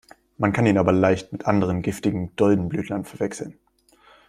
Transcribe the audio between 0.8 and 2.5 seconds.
leicht mit anderen, giftigen,